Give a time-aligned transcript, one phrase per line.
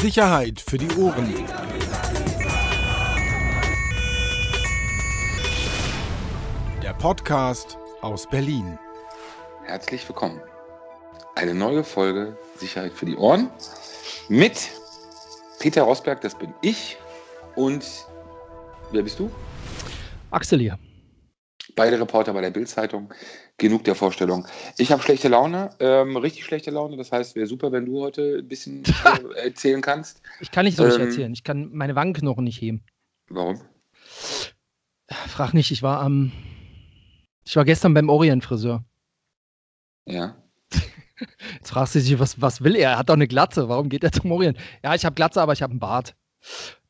[0.00, 1.34] Sicherheit für die Ohren.
[6.80, 8.78] Der Podcast aus Berlin.
[9.64, 10.40] Herzlich willkommen.
[11.34, 13.50] Eine neue Folge Sicherheit für die Ohren
[14.28, 14.70] mit
[15.58, 16.96] Peter Rosberg, das bin ich.
[17.56, 17.84] Und
[18.92, 19.28] wer bist du?
[20.30, 20.78] Axel hier.
[21.74, 23.12] Beide Reporter bei der Bild-Zeitung.
[23.58, 24.46] Genug der Vorstellung.
[24.76, 26.96] Ich habe schlechte Laune, ähm, richtig schlechte Laune.
[26.96, 28.84] Das heißt, wäre super, wenn du heute ein bisschen
[29.34, 30.22] äh, erzählen kannst.
[30.40, 31.32] Ich kann nicht so ähm, erzählen.
[31.32, 32.84] Ich kann meine Wangenknochen nicht heben.
[33.28, 33.60] Warum?
[35.26, 36.30] Frag nicht, ich war am.
[37.44, 38.84] ich war gestern beim Orient-Friseur.
[40.06, 40.36] Ja.
[41.56, 42.92] Jetzt fragst du dich, was, was will er?
[42.92, 43.68] Er hat doch eine Glatze.
[43.68, 44.56] Warum geht er zum Orient?
[44.84, 46.14] Ja, ich habe Glatze, aber ich habe einen Bart.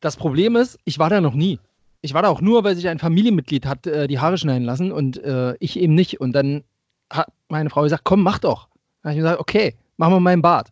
[0.01, 1.59] Das Problem ist, ich war da noch nie.
[2.01, 4.93] Ich war da auch nur, weil sich ein Familienmitglied hat äh, die Haare schneiden lassen
[4.93, 6.21] und äh, ich eben nicht.
[6.21, 6.65] Und dann
[7.11, 8.69] hat meine Frau gesagt, komm, mach doch.
[9.03, 10.71] Dann habe ich gesagt, okay, mach mal meinen Bart.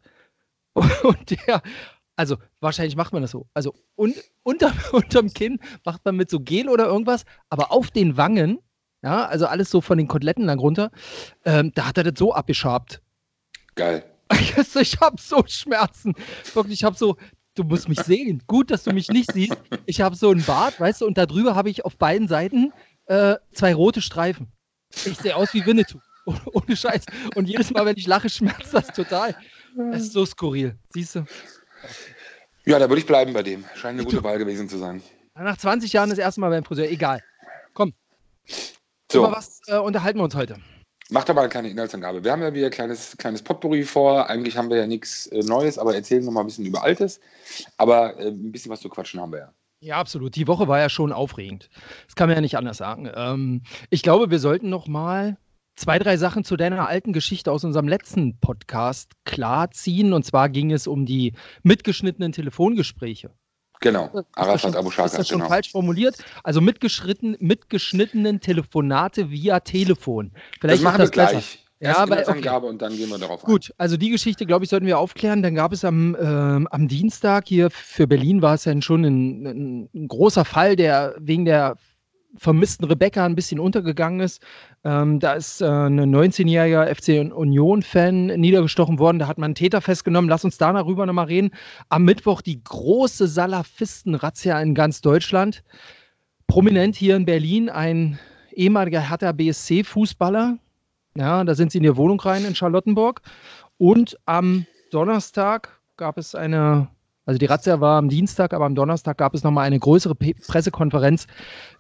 [1.03, 1.63] Und der,
[2.17, 3.47] also wahrscheinlich macht man das so.
[3.55, 8.17] Also un, unter, unterm Kinn macht man mit so Gel oder irgendwas, aber auf den
[8.17, 8.59] Wangen,
[9.03, 10.91] ja, also alles so von den Koteletten lang runter,
[11.45, 13.03] ähm, da hat er das so abgeschabt.
[13.75, 14.05] Geil.
[14.81, 16.15] Ich habe so Schmerzen.
[16.53, 17.17] Wirklich, ich habe so,
[17.57, 18.43] du musst mich sehen.
[18.47, 19.57] Gut, dass du mich nicht siehst.
[19.87, 22.73] Ich habe so einen Bart, weißt du, und darüber habe ich auf beiden Seiten
[23.07, 24.53] äh, zwei rote Streifen.
[25.05, 25.99] Ich sehe aus wie Winnetou.
[26.53, 27.05] Ohne Scheiß.
[27.35, 29.35] Und jedes Mal, wenn ich lache, schmerzt das total.
[29.93, 30.77] Es ist so skurril.
[30.93, 31.27] Siehst du?
[32.65, 33.65] Ja, da würde ich bleiben bei dem.
[33.75, 35.03] Scheint eine gute Wahl gewesen zu sein.
[35.35, 36.91] Nach 20 Jahren das erste Mal beim Friseur.
[36.91, 37.23] Egal.
[37.75, 37.93] Komm.
[39.11, 39.19] So.
[39.19, 40.57] Über was äh, unterhalten wir uns heute?
[41.11, 42.25] Mach doch mal eine kleine Inhaltsangabe.
[42.25, 44.29] Wir haben ja wieder ein kleines, kleines Potpourri vor.
[44.29, 47.21] Eigentlich haben wir ja nichts äh, Neues, aber erzählen noch mal ein bisschen über Altes.
[47.77, 49.53] Aber äh, ein bisschen was zu quatschen haben wir ja.
[49.79, 50.35] Ja, absolut.
[50.35, 51.69] Die Woche war ja schon aufregend.
[52.07, 53.09] Das kann man ja nicht anders sagen.
[53.15, 55.37] Ähm, ich glaube, wir sollten noch mal
[55.77, 60.13] zwei, drei Sachen zu deiner alten Geschichte aus unserem letzten Podcast klarziehen.
[60.13, 63.31] Und zwar ging es um die mitgeschnittenen Telefongespräche.
[63.81, 65.07] Genau, Arafat Abu Shaka.
[65.07, 65.51] Ist das schon genau.
[65.51, 66.17] falsch formuliert?
[66.43, 70.33] Also mitgeschnittenen Telefonate via Telefon.
[70.61, 71.33] Vielleicht das machen das wir gleich.
[71.35, 71.67] Besser.
[71.79, 72.49] Ja, weil, okay.
[72.67, 73.75] und dann gehen wir darauf Gut, ein.
[73.77, 75.43] also die Geschichte, glaube ich, sollten wir aufklären.
[75.43, 79.47] Dann gab es am, ähm, am Dienstag hier für Berlin war es dann schon ein,
[79.47, 81.77] ein, ein großer Fall, der wegen der
[82.37, 84.43] vermissten Rebecca ein bisschen untergegangen ist.
[84.85, 89.19] Ähm, da ist äh, ein 19-jähriger FC Union-Fan niedergestochen worden.
[89.19, 90.29] Da hat man einen Täter festgenommen.
[90.29, 91.51] Lass uns da darüber nochmal reden.
[91.89, 95.63] Am Mittwoch die große Salafisten-Razzia in ganz Deutschland.
[96.47, 98.19] Prominent hier in Berlin ein
[98.53, 100.59] ehemaliger Hertha BSC-Fußballer.
[101.17, 103.23] Ja, da sind sie in die Wohnung rein in Charlottenburg.
[103.79, 106.89] Und am Donnerstag gab es eine
[107.27, 110.35] also die Razzia war am Dienstag, aber am Donnerstag gab es nochmal eine größere P
[110.35, 111.27] Pressekonferenz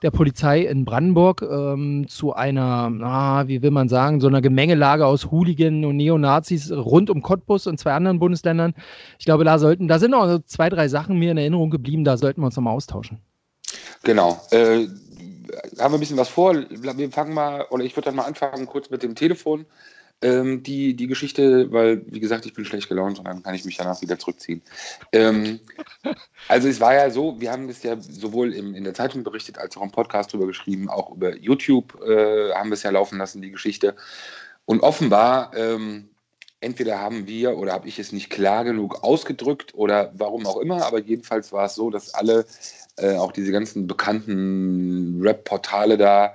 [0.03, 5.07] der Polizei in Brandenburg ähm, zu einer, ah, wie will man sagen, so einer Gemengelage
[5.07, 8.75] aus Hooligan und Neonazis rund um Cottbus und zwei anderen Bundesländern.
[9.21, 12.17] Ich glaube, da sollten, da sind noch zwei, drei Sachen mir in Erinnerung geblieben, da
[12.17, 13.21] sollten wir uns nochmal austauschen.
[14.03, 14.41] Genau.
[14.51, 14.89] Äh,
[15.79, 16.55] haben wir ein bisschen was vor?
[16.55, 19.65] Wir fangen mal, oder ich würde dann mal anfangen kurz mit dem Telefon
[20.23, 23.65] ähm, die, die Geschichte, weil, wie gesagt, ich bin schlecht gelaunt und dann kann ich
[23.65, 24.63] mich danach wieder zurückziehen.
[25.13, 25.61] Ähm,
[26.49, 29.59] also es war ja so, wir haben das ja sowohl im, in der Zeitung berichtet,
[29.59, 33.19] als auch im Podcast drüber geschrieben, auch über YouTube äh, haben wir es ja laufen
[33.19, 33.95] lassen, die Geschichte.
[34.65, 36.09] Und offenbar, ähm,
[36.61, 40.85] entweder haben wir oder habe ich es nicht klar genug ausgedrückt oder warum auch immer,
[40.87, 42.47] aber jedenfalls war es so, dass alle,
[42.97, 46.35] äh, auch diese ganzen bekannten Rap-Portale da,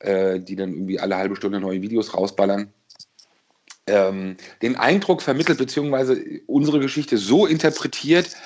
[0.00, 2.72] äh, die dann irgendwie alle halbe Stunde neue Videos rausballern,
[3.86, 8.36] ähm, den Eindruck vermittelt, beziehungsweise unsere Geschichte so interpretiert,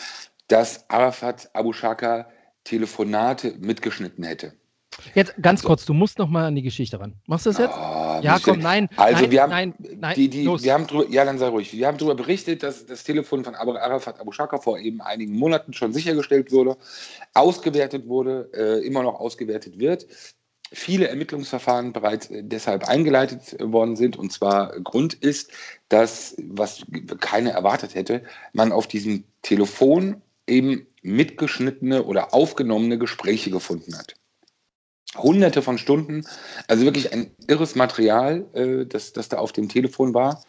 [0.49, 2.29] dass Arafat Abu Shaka
[2.65, 4.53] Telefonate mitgeschnitten hätte.
[5.15, 7.15] Jetzt ganz kurz, du musst noch mal an die Geschichte ran.
[7.27, 7.75] Machst du das jetzt?
[7.77, 8.89] Oh, ja, komm, nein.
[8.97, 11.73] Also nein, wir haben, nein, nein, die, die, wir haben drüber, ja, dann sei ruhig.
[11.73, 15.75] Wir haben darüber berichtet, dass das Telefon von Arafat Abu Shaka vor eben einigen Monaten
[15.75, 16.79] schon sichergestellt wurde,
[17.35, 20.07] ausgewertet wurde, äh, immer noch ausgewertet wird
[20.73, 24.17] viele Ermittlungsverfahren bereits äh, deshalb eingeleitet worden sind.
[24.17, 25.51] Und zwar Grund ist,
[25.89, 26.83] dass, was
[27.21, 28.23] keiner erwartet hätte,
[28.53, 34.15] man auf diesem Telefon eben mitgeschnittene oder aufgenommene Gespräche gefunden hat.
[35.17, 36.27] Hunderte von Stunden,
[36.69, 40.43] also wirklich ein irres Material, äh, das, das da auf dem Telefon war.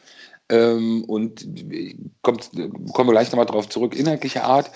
[0.49, 1.45] Ähm, und
[2.21, 2.51] kommt,
[2.93, 4.71] kommen wir gleich nochmal darauf zurück, inhaltlicher Art.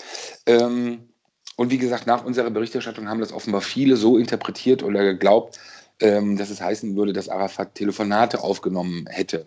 [0.46, 1.11] Ähm,
[1.56, 5.58] und wie gesagt, nach unserer Berichterstattung haben das offenbar viele so interpretiert oder geglaubt,
[6.00, 9.46] ähm, dass es heißen würde, dass Arafat Telefonate aufgenommen hätte.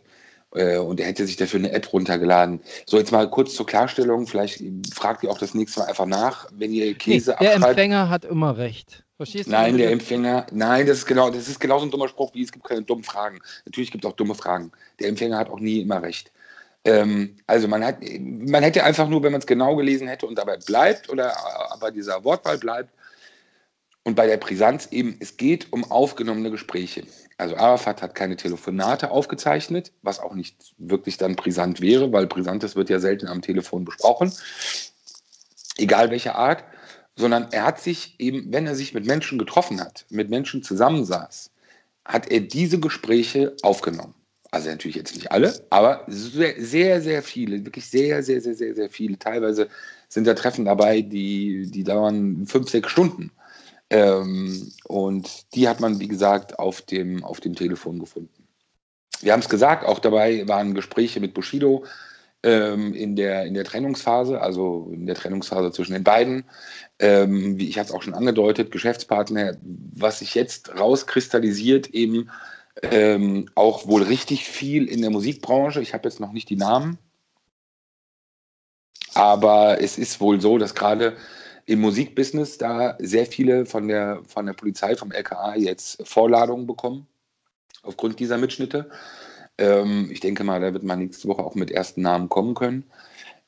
[0.54, 2.62] Äh, und er hätte sich dafür eine App runtergeladen.
[2.86, 4.28] So, jetzt mal kurz zur Klarstellung.
[4.28, 4.64] Vielleicht
[4.94, 7.72] fragt ihr auch das nächste Mal einfach nach, wenn ihr Käse nee, Der abschreibt.
[7.72, 9.04] Empfänger hat immer recht.
[9.18, 9.52] Verstehst du?
[9.52, 12.52] Nein, der Empfänger, nein, das ist genau, das ist genauso ein dummer Spruch, wie es
[12.52, 13.40] gibt keine dummen Fragen.
[13.66, 14.72] Natürlich gibt es auch dumme Fragen.
[15.00, 16.32] Der Empfänger hat auch nie immer recht.
[16.86, 20.38] Ähm, also man, hat, man hätte einfach nur, wenn man es genau gelesen hätte und
[20.38, 21.36] dabei bleibt oder
[21.80, 22.94] bei dieser Wortwahl bleibt
[24.04, 27.04] und bei der Brisanz eben, es geht um aufgenommene Gespräche.
[27.38, 32.76] Also Arafat hat keine Telefonate aufgezeichnet, was auch nicht wirklich dann brisant wäre, weil Brisantes
[32.76, 34.32] wird ja selten am Telefon besprochen,
[35.78, 36.64] egal welche Art,
[37.18, 41.50] sondern er hat sich eben, wenn er sich mit Menschen getroffen hat, mit Menschen zusammensaß,
[42.06, 44.14] hat er diese Gespräche aufgenommen.
[44.56, 48.74] Also natürlich jetzt nicht alle, aber sehr, sehr, sehr viele, wirklich sehr, sehr, sehr, sehr,
[48.74, 49.20] sehr viele.
[49.20, 49.68] Teilweise
[50.08, 53.34] sind da Treffen dabei, die, die dauern fünf, sechs Stunden.
[53.90, 58.48] Ähm, und die hat man, wie gesagt, auf dem, auf dem Telefon gefunden.
[59.20, 61.84] Wir haben es gesagt, auch dabei waren Gespräche mit Bushido
[62.42, 66.46] ähm, in, der, in der Trennungsphase, also in der Trennungsphase zwischen den beiden.
[67.00, 72.30] Ähm, wie ich hatte es auch schon angedeutet, Geschäftspartner, was sich jetzt rauskristallisiert, eben
[72.82, 75.82] ähm, auch wohl richtig viel in der Musikbranche.
[75.82, 76.98] Ich habe jetzt noch nicht die Namen,
[79.14, 81.16] aber es ist wohl so, dass gerade
[81.66, 87.08] im Musikbusiness da sehr viele von der, von der Polizei, vom LKA jetzt Vorladungen bekommen,
[87.82, 88.90] aufgrund dieser Mitschnitte.
[89.58, 92.84] Ähm, ich denke mal, da wird man nächste Woche auch mit ersten Namen kommen können.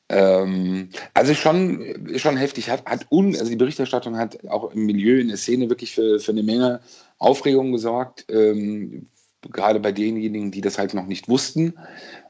[0.09, 2.69] Ähm, also schon, schon heftig.
[2.69, 6.19] Hat, hat un, also die Berichterstattung hat auch im Milieu, in der Szene wirklich für,
[6.19, 6.79] für eine Menge
[7.17, 8.25] Aufregung gesorgt.
[8.29, 9.07] Ähm,
[9.41, 11.73] gerade bei denjenigen, die das halt noch nicht wussten.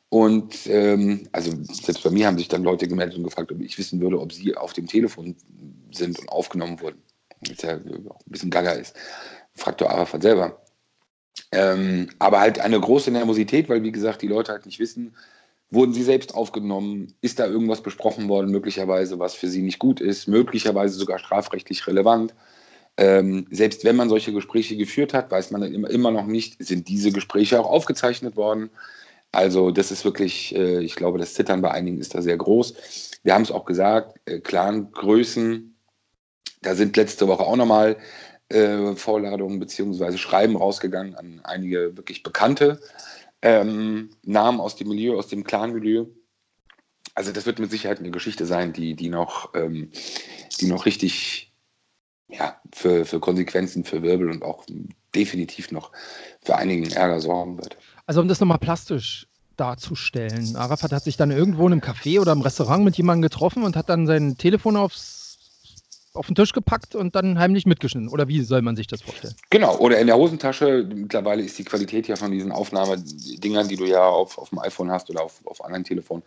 [0.10, 3.78] Und ähm, also selbst bei mir haben sich dann Leute gemeldet und gefragt, ob ich
[3.78, 5.36] wissen würde, ob sie auf dem Telefon
[5.92, 7.02] sind und aufgenommen wurden.
[7.48, 8.96] Was ja auch ein bisschen gaga ist.
[9.54, 10.62] Fragt doch Arafat selber.
[11.52, 15.16] Ähm, aber halt eine große Nervosität, weil wie gesagt, die Leute halt nicht wissen,
[15.70, 20.00] wurden sie selbst aufgenommen, ist da irgendwas besprochen worden, möglicherweise, was für sie nicht gut
[20.00, 22.34] ist, möglicherweise sogar strafrechtlich relevant.
[22.98, 26.88] Ähm, selbst wenn man solche Gespräche geführt hat, weiß man immer, immer noch nicht, sind
[26.88, 28.72] diese Gespräche auch aufgezeichnet worden.
[29.32, 33.12] Also das ist wirklich, äh, ich glaube, das Zittern bei einigen ist da sehr groß.
[33.24, 35.76] Wir haben es auch gesagt, äh, Clan-Größen,
[36.62, 37.98] da sind letzte Woche auch nochmal
[38.50, 40.18] äh, Vorladungen bzw.
[40.18, 42.82] Schreiben rausgegangen an einige wirklich bekannte
[43.42, 46.06] ähm, Namen aus dem Milieu, aus dem Clan-Milieu.
[47.14, 49.92] Also das wird mit Sicherheit eine Geschichte sein, die, die, noch, ähm,
[50.60, 51.47] die noch richtig
[52.30, 54.66] ja, für, für Konsequenzen, für Wirbel und auch
[55.16, 55.92] definitiv noch
[56.42, 57.78] für einigen Ärger sorgen wird.
[58.06, 62.32] Also um das nochmal plastisch darzustellen, Arafat hat sich dann irgendwo in einem Café oder
[62.32, 65.17] im Restaurant mit jemandem getroffen und hat dann sein Telefon aufs
[66.18, 68.10] auf den Tisch gepackt und dann heimlich mitgeschnitten.
[68.10, 69.36] Oder wie soll man sich das vorstellen?
[69.50, 70.88] Genau, oder in der Hosentasche.
[70.94, 74.92] Mittlerweile ist die Qualität ja von diesen Aufnahmedingern, die du ja auf, auf dem iPhone
[74.92, 76.24] hast oder auf, auf anderen Telefonen,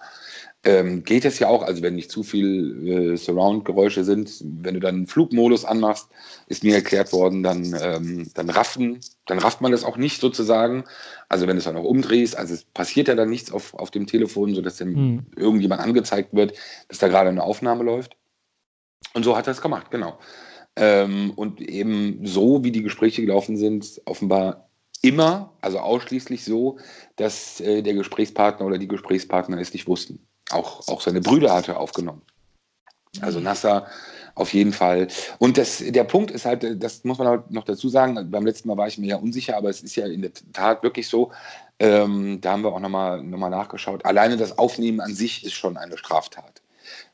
[0.65, 1.63] ähm, geht es ja auch.
[1.63, 6.09] Also wenn nicht zu viel äh, Surround-Geräusche sind, wenn du dann Flugmodus anmachst,
[6.47, 10.85] ist mir erklärt worden, dann, ähm, dann raffen, dann rafft man das auch nicht sozusagen.
[11.29, 13.91] Also wenn du es dann auch umdrehst, also es passiert ja dann nichts auf, auf
[13.91, 15.27] dem Telefon, sodass dem hm.
[15.37, 16.55] irgendjemand angezeigt wird,
[16.89, 18.17] dass da gerade eine Aufnahme läuft.
[19.15, 20.19] Und so hat er es gemacht, genau.
[20.77, 24.69] Ähm, und eben so, wie die Gespräche gelaufen sind, offenbar
[25.03, 26.79] immer, also ausschließlich so,
[27.17, 30.25] dass äh, der Gesprächspartner oder die Gesprächspartner es nicht wussten.
[30.51, 32.23] Auch, auch seine Brüder hat er aufgenommen.
[33.21, 33.45] Also mhm.
[33.45, 33.87] Nasser
[34.35, 35.09] auf jeden Fall.
[35.39, 38.69] Und das, der Punkt ist halt, das muss man halt noch dazu sagen, beim letzten
[38.69, 41.33] Mal war ich mir ja unsicher, aber es ist ja in der Tat wirklich so,
[41.79, 45.55] ähm, da haben wir auch nochmal noch mal nachgeschaut, alleine das Aufnehmen an sich ist
[45.55, 46.63] schon eine Straftat.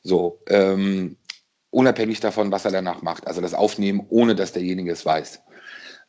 [0.02, 1.16] So, ähm,
[1.70, 3.26] unabhängig davon, was er danach macht.
[3.26, 5.42] Also das Aufnehmen, ohne dass derjenige es weiß.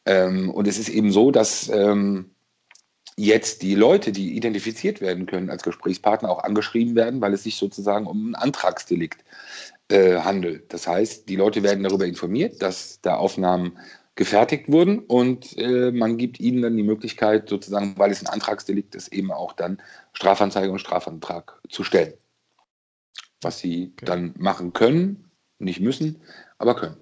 [0.05, 2.32] Ähm, und es ist eben so, dass ähm,
[3.17, 7.58] jetzt die Leute, die identifiziert werden können als Gesprächspartner, auch angeschrieben werden, weil es sich
[7.58, 9.24] sozusagen um ein Antragsdelikt
[9.89, 10.72] äh, handelt.
[10.72, 13.77] Das heißt, die Leute werden darüber informiert, dass da Aufnahmen
[14.15, 18.96] gefertigt wurden und äh, man gibt ihnen dann die Möglichkeit, sozusagen, weil es ein Antragsdelikt
[18.96, 19.82] ist, eben auch dann
[20.13, 22.13] Strafanzeige und Strafantrag zu stellen.
[23.41, 24.05] Was sie okay.
[24.05, 25.26] dann machen können,
[25.60, 26.22] nicht müssen,
[26.58, 26.98] aber können.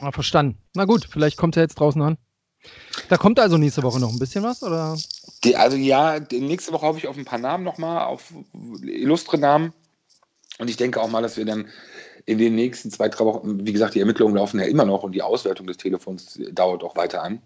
[0.00, 0.58] Ah, verstanden.
[0.74, 2.18] Na gut, vielleicht kommt er jetzt draußen an.
[3.08, 4.96] Da kommt also nächste Woche noch ein bisschen was, oder?
[5.44, 8.32] Die, also ja, nächste Woche habe ich auf ein paar Namen nochmal, auf
[8.82, 9.72] illustre Namen.
[10.58, 11.68] Und ich denke auch mal, dass wir dann
[12.24, 15.12] in den nächsten zwei, drei Wochen, wie gesagt, die Ermittlungen laufen ja immer noch und
[15.12, 17.42] die Auswertung des Telefons dauert auch weiter an.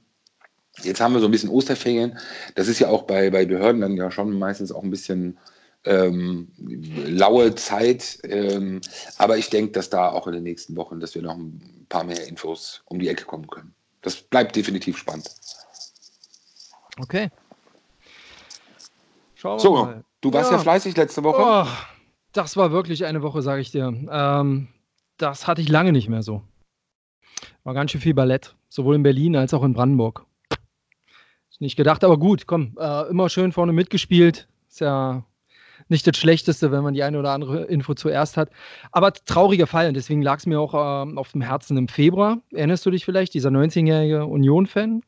[0.82, 2.18] Jetzt haben wir so ein bisschen Osterferien.
[2.54, 5.38] Das ist ja auch bei, bei Behörden dann ja schon meistens auch ein bisschen
[5.86, 8.18] ähm, laue Zeit.
[8.24, 8.80] Ähm,
[9.18, 12.04] aber ich denke, dass da auch in den nächsten Wochen, dass wir noch ein paar
[12.04, 13.74] mehr Infos um die Ecke kommen können.
[14.02, 15.30] Das bleibt definitiv spannend.
[16.98, 17.30] Okay.
[19.34, 20.04] Schauen wir so, mal.
[20.20, 20.56] du warst ja.
[20.56, 21.42] ja fleißig letzte Woche.
[21.42, 21.66] Oh,
[22.32, 23.92] das war wirklich eine Woche, sage ich dir.
[24.10, 24.68] Ähm,
[25.18, 26.42] das hatte ich lange nicht mehr so.
[27.64, 30.24] War ganz schön viel Ballett, sowohl in Berlin als auch in Brandenburg.
[31.50, 35.24] Ist nicht gedacht, aber gut, komm, äh, immer schön vorne mitgespielt, Ist ja
[35.88, 38.50] nicht das Schlechteste, wenn man die eine oder andere Info zuerst hat.
[38.92, 42.38] Aber trauriger Fall und deswegen lag es mir auch ähm, auf dem Herzen im Februar.
[42.52, 45.02] Erinnerst du dich vielleicht, dieser 19-jährige Union-Fan,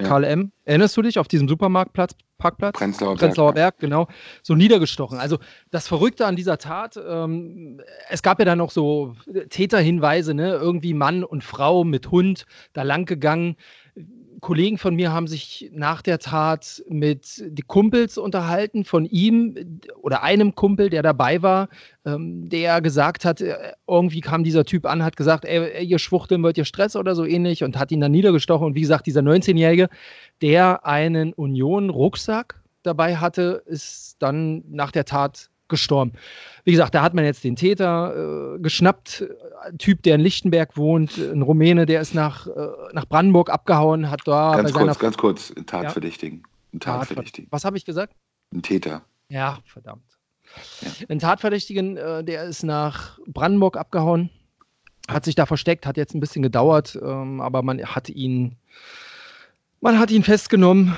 [0.00, 0.06] ja.
[0.06, 0.52] Karl M.
[0.64, 2.78] Erinnerst du dich auf diesem Supermarktplatz, Parkplatz?
[2.78, 3.20] Prenzlauer Berg.
[3.20, 4.06] Prenzlauer Berg, genau.
[4.42, 5.18] So niedergestochen.
[5.18, 5.38] Also
[5.70, 9.16] das Verrückte an dieser Tat, ähm, es gab ja dann noch so
[9.50, 10.52] Täterhinweise, ne?
[10.52, 13.56] irgendwie Mann und Frau mit Hund da lang gegangen.
[14.40, 20.22] Kollegen von mir haben sich nach der Tat mit die Kumpels unterhalten von ihm oder
[20.22, 21.68] einem Kumpel, der dabei war,
[22.04, 26.42] ähm, der gesagt hat, äh, irgendwie kam dieser Typ an, hat gesagt, ey, ihr Schwuchteln
[26.42, 28.66] wollt ihr Stress oder so ähnlich und hat ihn dann niedergestochen.
[28.66, 29.88] Und wie gesagt, dieser 19-Jährige,
[30.40, 36.12] der einen Union-Rucksack dabei hatte, ist dann nach der Tat gestorben.
[36.64, 39.24] Wie gesagt, da hat man jetzt den Täter äh, geschnappt,
[39.64, 42.50] ein Typ, der in Lichtenberg wohnt, ein Rumäne, der ist nach, äh,
[42.92, 46.42] nach Brandenburg abgehauen, hat da ganz kurz, ganz kurz, ein Tatverdächtigen.
[46.72, 47.48] Ein Tatverdächtigen.
[47.50, 48.14] Was habe ich gesagt?
[48.52, 49.02] Ein Täter.
[49.28, 50.18] Ja, verdammt.
[50.80, 50.90] Ja.
[51.08, 54.30] Ein Tatverdächtigen, äh, der ist nach Brandenburg abgehauen,
[55.08, 58.56] hat sich da versteckt, hat jetzt ein bisschen gedauert, ähm, aber man hat ihn
[59.80, 60.96] man hat ihn festgenommen,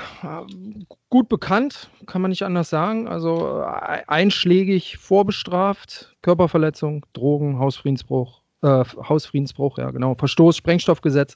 [1.09, 3.07] gut bekannt, kann man nicht anders sagen.
[3.07, 11.35] Also äh, einschlägig vorbestraft, Körperverletzung, Drogen, Hausfriedensbruch, äh, Hausfriedensbruch, ja genau, Verstoß, Sprengstoffgesetz,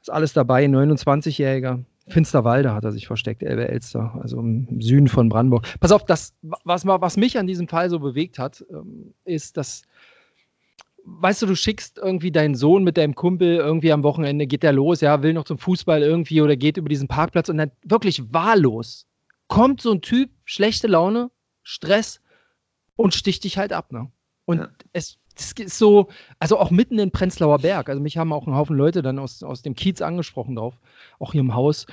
[0.00, 0.64] ist alles dabei.
[0.64, 5.66] 29-Jähriger, Finsterwalde hat er sich versteckt, Elbe Elster, also im Süden von Brandenburg.
[5.80, 9.82] Pass auf, das, was, was mich an diesem Fall so bewegt hat, ähm, ist, dass
[11.04, 14.72] weißt du, du schickst irgendwie deinen Sohn mit deinem Kumpel irgendwie am Wochenende, geht der
[14.72, 18.32] los, ja, will noch zum Fußball irgendwie oder geht über diesen Parkplatz und dann wirklich
[18.32, 19.06] wahllos
[19.48, 21.30] kommt so ein Typ, schlechte Laune,
[21.62, 22.20] Stress
[22.96, 24.10] und sticht dich halt ab, ne?
[24.46, 24.68] Und ja.
[24.92, 26.08] es das ist so,
[26.38, 27.88] also auch mitten in Prenzlauer Berg.
[27.88, 30.74] Also mich haben auch ein Haufen Leute dann aus, aus dem Kiez angesprochen drauf,
[31.18, 31.86] auch hier im Haus.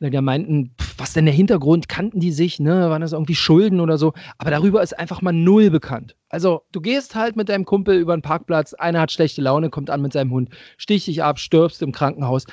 [0.00, 1.88] Die meinten, pff, was denn der Hintergrund?
[1.88, 2.90] Kannten die sich, ne?
[2.90, 4.12] Waren das irgendwie Schulden oder so?
[4.38, 6.16] Aber darüber ist einfach mal null bekannt.
[6.28, 9.90] Also, du gehst halt mit deinem Kumpel über den Parkplatz, einer hat schlechte Laune, kommt
[9.90, 12.44] an mit seinem Hund, sticht dich ab, stirbst im Krankenhaus.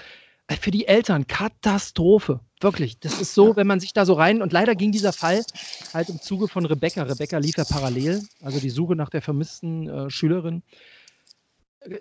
[0.47, 2.39] Äh, für die Eltern Katastrophe.
[2.61, 2.99] Wirklich.
[2.99, 4.41] Das ist so, wenn man sich da so rein.
[4.41, 5.43] Und leider ging dieser Fall
[5.93, 7.03] halt im Zuge von Rebecca.
[7.03, 10.61] Rebecca lief ja parallel, also die Suche nach der vermissten äh, Schülerin.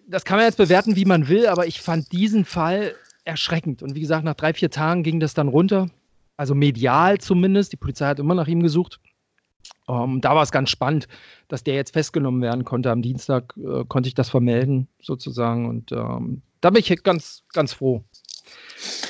[0.07, 3.83] Das kann man jetzt bewerten, wie man will, aber ich fand diesen Fall erschreckend.
[3.83, 5.89] Und wie gesagt, nach drei, vier Tagen ging das dann runter.
[6.37, 7.73] Also medial zumindest.
[7.73, 9.01] Die Polizei hat immer nach ihm gesucht.
[9.89, 11.09] Ähm, da war es ganz spannend,
[11.49, 12.91] dass der jetzt festgenommen werden konnte.
[12.91, 15.69] Am Dienstag äh, konnte ich das vermelden, sozusagen.
[15.69, 18.05] Und ähm, da bin ich ganz, ganz froh.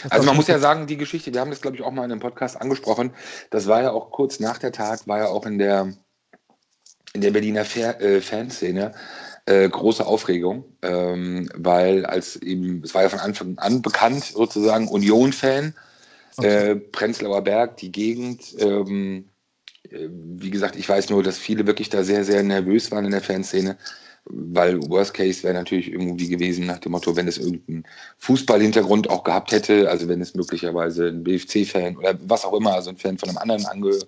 [0.09, 2.13] Also man muss ja sagen, die Geschichte, wir haben das, glaube ich, auch mal in
[2.13, 3.13] einem Podcast angesprochen,
[3.51, 5.95] das war ja auch kurz nach der Tat, war ja auch in der,
[7.13, 8.93] in der Berliner Fair, äh, Fanszene
[9.51, 14.87] äh, große Aufregung, ähm, weil als eben, es war ja von Anfang an bekannt, sozusagen
[14.87, 15.75] Union-Fan,
[16.37, 16.71] okay.
[16.71, 18.55] äh, Prenzlauer Berg, die Gegend.
[18.59, 19.25] Ähm,
[19.91, 23.11] äh, wie gesagt, ich weiß nur, dass viele wirklich da sehr, sehr nervös waren in
[23.11, 23.77] der Fanszene,
[24.25, 27.85] weil Worst Case wäre natürlich irgendwie gewesen nach dem Motto, wenn es irgendeinen
[28.19, 32.91] Fußballhintergrund auch gehabt hätte, also wenn es möglicherweise ein BFC-Fan oder was auch immer, also
[32.91, 33.99] ein Fan von einem anderen ange,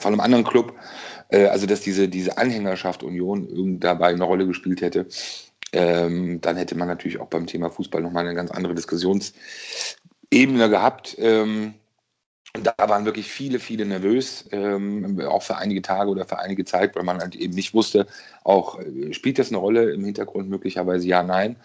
[0.00, 0.74] von einem anderen Club,
[1.30, 5.06] äh, also dass diese, diese Anhängerschaft Union dabei eine Rolle gespielt hätte,
[5.72, 11.16] ähm, dann hätte man natürlich auch beim Thema Fußball nochmal eine ganz andere Diskussionsebene gehabt.
[11.18, 11.74] Ähm,
[12.54, 16.96] da waren wirklich viele, viele nervös, ähm, auch für einige Tage oder für einige Zeit,
[16.96, 18.06] weil man halt eben nicht wusste,
[18.42, 21.56] auch äh, spielt das eine Rolle im Hintergrund möglicherweise ja, nein.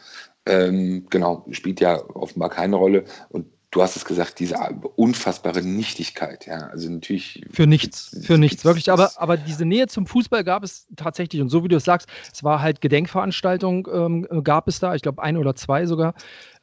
[0.45, 3.05] Ähm, genau, spielt ja offenbar keine Rolle.
[3.29, 4.55] Und du hast es gesagt, diese
[4.95, 7.43] unfassbare Nichtigkeit, ja, also natürlich.
[7.51, 8.91] Für nichts, für nichts, wirklich.
[8.91, 11.41] Aber, aber diese Nähe zum Fußball gab es tatsächlich.
[11.41, 15.01] Und so wie du es sagst, es war halt Gedenkveranstaltung, ähm, gab es da, ich
[15.01, 16.13] glaube ein oder zwei sogar.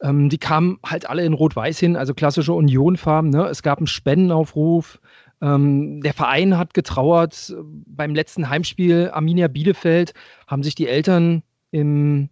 [0.01, 3.31] Ähm, die kamen halt alle in Rot-Weiß hin, also klassische Union-Farben.
[3.31, 3.45] Ne?
[3.47, 5.01] Es gab einen Spendenaufruf.
[5.43, 7.55] Ähm, der Verein hat getrauert.
[7.87, 10.15] Beim letzten Heimspiel Arminia Bielefeld
[10.47, 12.29] haben sich die Eltern im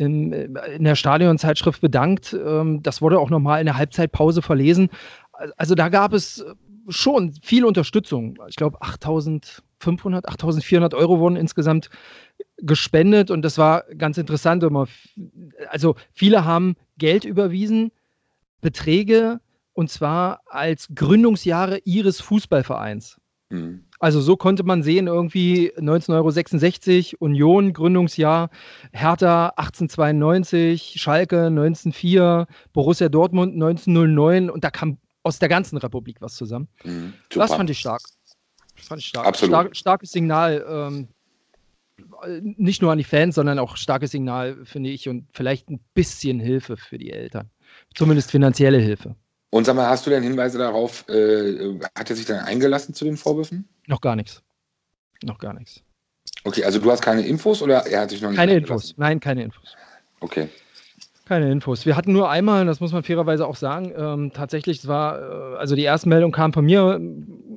[0.00, 2.32] in, in der Stadionzeitschrift bedankt.
[2.32, 4.88] Ähm, das wurde auch nochmal in der Halbzeitpause verlesen.
[5.56, 6.44] Also da gab es
[6.88, 8.38] schon viel Unterstützung.
[8.48, 11.90] Ich glaube 8500, 8400 Euro wurden insgesamt
[12.56, 14.64] gespendet und das war ganz interessant.
[15.68, 17.92] Also viele haben Geld überwiesen,
[18.62, 19.40] Beträge
[19.74, 23.20] und zwar als Gründungsjahre ihres Fußballvereins.
[23.50, 23.84] Mhm.
[24.00, 28.48] Also so konnte man sehen, irgendwie 1966 Euro, Union, Gründungsjahr,
[28.92, 36.34] Hertha 1892, Schalke 1904, Borussia Dortmund 1909 und da kam aus der ganzen Republik was
[36.34, 36.66] zusammen.
[36.82, 38.00] Mhm, das fand ich stark.
[38.76, 39.26] Das fand ich stark.
[39.26, 39.54] Absolut.
[39.54, 41.08] Stark, starkes Signal, ähm,
[42.56, 46.40] nicht nur an die Fans, sondern auch starkes Signal, finde ich, und vielleicht ein bisschen
[46.40, 47.50] Hilfe für die Eltern.
[47.94, 49.14] Zumindest finanzielle Hilfe.
[49.50, 53.04] Und sag mal, hast du denn Hinweise darauf, äh, hat er sich dann eingelassen zu
[53.04, 53.68] den Vorwürfen?
[53.90, 54.40] Noch gar nichts.
[55.24, 55.82] Noch gar nichts.
[56.44, 58.94] Okay, also du hast keine Infos oder er hat sich noch nicht Keine Infos.
[58.96, 59.76] Nein, keine Infos.
[60.20, 60.48] Okay.
[61.30, 61.86] Keine Infos.
[61.86, 65.56] Wir hatten nur einmal, das muss man fairerweise auch sagen, ähm, tatsächlich, es war, äh,
[65.58, 67.00] also die erste Meldung kam von mir,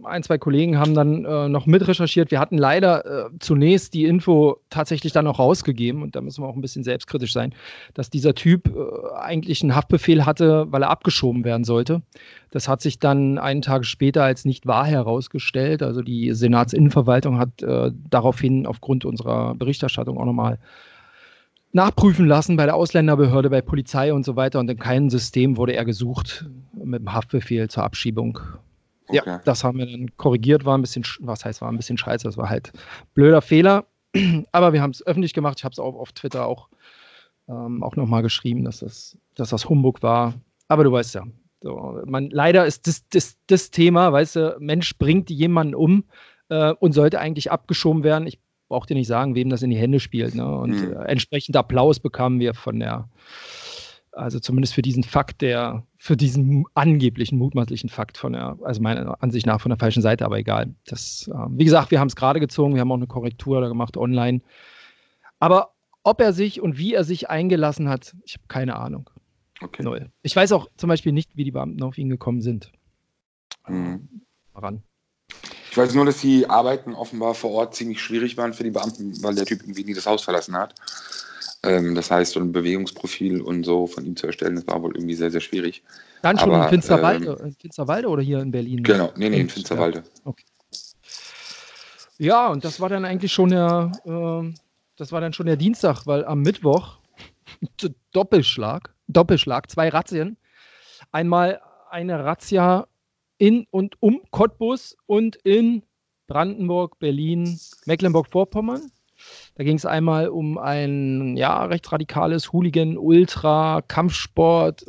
[0.03, 2.29] ein, zwei Kollegen haben dann äh, noch mit recherchiert.
[2.29, 6.47] Wir hatten leider äh, zunächst die Info tatsächlich dann auch rausgegeben und da müssen wir
[6.47, 7.55] auch ein bisschen selbstkritisch sein,
[7.95, 12.03] dass dieser Typ äh, eigentlich einen Haftbefehl hatte, weil er abgeschoben werden sollte.
[12.51, 15.81] Das hat sich dann einen Tag später als nicht wahr herausgestellt.
[15.81, 20.59] Also die Senatsinnenverwaltung hat äh, daraufhin aufgrund unserer Berichterstattung auch nochmal
[21.73, 24.59] nachprüfen lassen bei der Ausländerbehörde, bei Polizei und so weiter.
[24.59, 28.39] Und in keinem System wurde er gesucht mit dem Haftbefehl zur Abschiebung.
[29.07, 29.21] Okay.
[29.25, 32.25] Ja, das haben wir dann korrigiert, war ein bisschen, was heißt, war ein bisschen scheiße,
[32.25, 32.71] das war halt
[33.13, 33.85] blöder Fehler.
[34.51, 35.57] Aber wir haben es öffentlich gemacht.
[35.59, 36.69] Ich habe es auch auf Twitter auch,
[37.49, 40.35] ähm, auch nochmal geschrieben, dass das, dass das Humbug war.
[40.67, 41.23] Aber du weißt ja,
[41.61, 46.03] so, man, leider ist das, das, das Thema, weißt du, Mensch bringt jemanden um
[46.49, 48.27] äh, und sollte eigentlich abgeschoben werden.
[48.27, 48.39] Ich
[48.73, 50.33] braucht ihr nicht sagen, wem das in die Hände spielt.
[50.33, 50.43] Ne?
[50.43, 50.93] Und mhm.
[50.93, 53.07] äh, entsprechend Applaus bekamen wir von der,
[54.13, 59.21] also zumindest für diesen Fakt, der, für diesen angeblichen, mutmaßlichen Fakt von der, also meiner
[59.21, 60.73] Ansicht nach von der falschen Seite, aber egal.
[60.87, 63.67] Das, äh, wie gesagt, wir haben es gerade gezogen, wir haben auch eine Korrektur da
[63.67, 64.41] gemacht online.
[65.39, 69.07] Aber ob er sich und wie er sich eingelassen hat, ich habe keine Ahnung.
[69.61, 69.83] Okay.
[69.83, 70.09] Null.
[70.23, 72.71] Ich weiß auch zum Beispiel nicht, wie die Beamten auf ihn gekommen sind.
[73.67, 74.09] Mhm.
[74.55, 74.81] Ran.
[75.73, 79.11] Ich weiß nur, dass die Arbeiten offenbar vor Ort ziemlich schwierig waren für die Beamten,
[79.23, 80.75] weil der Typ irgendwie nie das Haus verlassen hat.
[81.63, 84.95] Ähm, das heißt, so ein Bewegungsprofil und so von ihm zu erstellen, das war wohl
[84.95, 85.81] irgendwie sehr, sehr schwierig.
[86.21, 88.83] Dann schon Aber, in Finsterwalde, ähm, in Finsterwalde oder hier in Berlin?
[88.83, 90.03] Genau, nee, nee, in Finsterwalde.
[90.05, 90.21] Ja.
[90.25, 90.45] Okay.
[92.19, 94.53] ja, und das war dann eigentlich schon der, äh,
[94.95, 96.99] das war dann schon der Dienstag, weil am Mittwoch
[98.11, 100.37] Doppelschlag, Doppelschlag, zwei Razzien.
[101.11, 102.85] Einmal eine Razzia
[103.43, 105.83] in und um Cottbus und in
[106.27, 108.89] Brandenburg, Berlin, Mecklenburg-Vorpommern.
[109.55, 114.81] Da ging es einmal um ein ja, rechtsradikales Hooligan, Ultra, Kampfsport,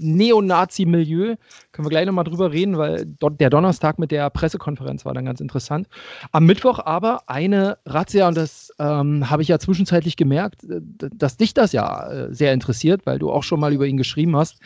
[0.00, 1.36] Neonazi-Milieu.
[1.72, 5.40] Können wir gleich nochmal drüber reden, weil der Donnerstag mit der Pressekonferenz war dann ganz
[5.40, 5.88] interessant.
[6.32, 10.80] Am Mittwoch aber eine Razzia, und das ähm, habe ich ja zwischenzeitlich gemerkt, äh,
[11.14, 14.36] dass dich das ja äh, sehr interessiert, weil du auch schon mal über ihn geschrieben
[14.36, 14.58] hast.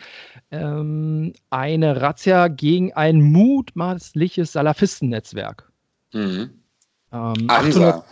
[0.51, 5.71] Ähm, eine Razzia gegen ein mutmaßliches Salafistennetzwerk.
[6.13, 6.49] Mhm.
[7.11, 8.03] Ähm, 800,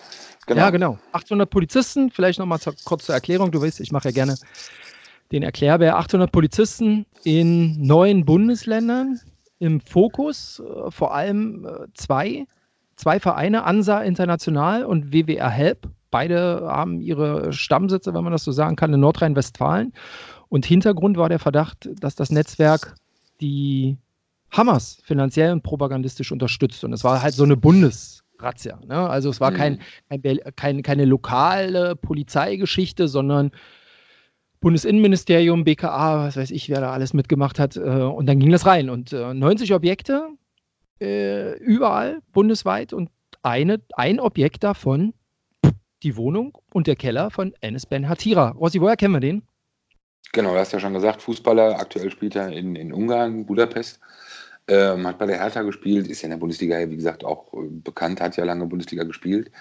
[0.46, 0.62] genau.
[0.62, 1.00] Ja, genau.
[1.12, 3.52] 800 Polizisten, vielleicht nochmal kurz zur Erklärung.
[3.52, 4.36] Du weißt, ich mache ja gerne
[5.32, 5.98] den Erklärbär.
[5.98, 9.20] 800 Polizisten in neun Bundesländern
[9.60, 12.46] im Fokus, äh, vor allem äh, zwei,
[12.96, 15.90] zwei Vereine, ANSA International und WWR Help.
[16.12, 19.94] Beide haben ihre Stammsitze, wenn man das so sagen kann, in Nordrhein-Westfalen.
[20.50, 22.96] Und Hintergrund war der Verdacht, dass das Netzwerk
[23.42, 23.98] die
[24.52, 26.84] Hamas finanziell und propagandistisch unterstützt.
[26.84, 28.80] Und es war halt so eine Bundesrazzia.
[28.86, 29.10] Ne?
[29.10, 29.56] Also es war mhm.
[29.56, 33.50] kein, kein, kein, keine lokale Polizeigeschichte, sondern
[34.64, 37.76] Bundesinnenministerium, BKA, was weiß ich, wer da alles mitgemacht hat.
[37.76, 38.90] Äh, und dann ging das rein.
[38.90, 40.30] Und 90 äh, Objekte
[41.02, 43.10] äh, überall bundesweit und
[43.42, 45.14] eine, ein Objekt davon,
[46.02, 48.52] die Wohnung und der Keller von Enes Ben Hatira.
[48.52, 49.44] Rossi, woher kennen wir den?
[50.32, 54.00] Genau, du hast ja schon gesagt, Fußballer, aktuell spielt er in, in Ungarn, Budapest.
[54.68, 57.68] Ähm, hat bei der Hertha gespielt, ist ja in der Bundesliga, wie gesagt, auch äh,
[57.70, 59.52] bekannt, hat ja lange Bundesliga gespielt.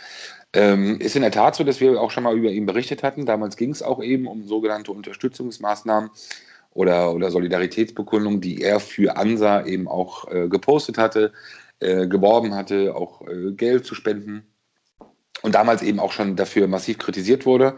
[0.52, 3.26] Ähm, ist in der Tat so, dass wir auch schon mal über ihn berichtet hatten.
[3.26, 6.10] Damals ging es auch eben um sogenannte Unterstützungsmaßnahmen
[6.70, 11.32] oder, oder Solidaritätsbekundungen, die er für ANSA eben auch äh, gepostet hatte,
[11.80, 14.46] äh, geworben hatte, auch äh, Geld zu spenden.
[15.42, 17.76] Und damals eben auch schon dafür massiv kritisiert wurde.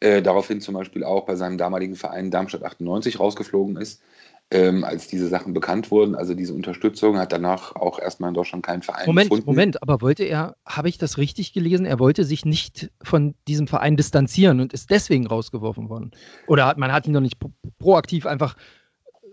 [0.00, 4.02] Äh, daraufhin zum Beispiel auch bei seinem damaligen Verein Darmstadt 98 rausgeflogen ist,
[4.50, 6.14] ähm, als diese Sachen bekannt wurden.
[6.14, 9.46] Also diese Unterstützung hat danach auch erstmal in Deutschland keinen Verein Moment, gefunden.
[9.46, 13.66] Moment, aber wollte er, habe ich das richtig gelesen, er wollte sich nicht von diesem
[13.66, 16.12] Verein distanzieren und ist deswegen rausgeworfen worden?
[16.46, 18.56] Oder hat, man hat ihn noch nicht pro proaktiv einfach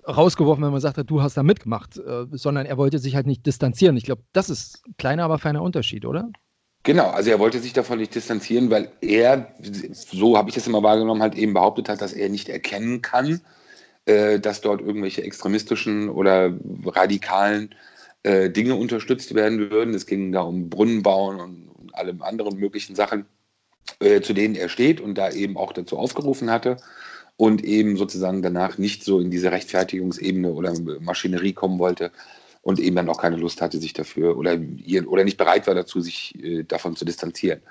[0.08, 3.45] rausgeworfen, wenn man sagt, du hast da mitgemacht, äh, sondern er wollte sich halt nicht
[3.45, 3.97] distanzieren.
[3.97, 6.30] Ich glaube, das ist ein kleiner, aber feiner Unterschied, oder?
[6.84, 9.54] Genau, also er wollte sich davon nicht distanzieren, weil er,
[9.91, 13.41] so habe ich das immer wahrgenommen, halt eben behauptet hat, dass er nicht erkennen kann,
[14.05, 16.53] äh, dass dort irgendwelche extremistischen oder
[16.85, 17.75] radikalen
[18.23, 19.93] äh, Dinge unterstützt werden würden.
[19.93, 23.25] Es ging da um Brunnenbauen und, und alle anderen möglichen Sachen,
[23.99, 26.77] äh, zu denen er steht und da eben auch dazu aufgerufen hatte
[27.37, 32.11] und eben sozusagen danach nicht so in diese Rechtfertigungsebene oder Maschinerie kommen wollte,
[32.61, 34.59] und eben dann auch keine Lust hatte, sich dafür oder,
[35.07, 37.61] oder nicht bereit war dazu, sich äh, davon zu distanzieren.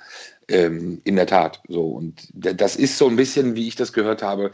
[0.49, 1.63] Ähm, in der Tat.
[1.69, 1.87] So.
[1.89, 4.53] Und das ist so ein bisschen, wie ich das gehört habe,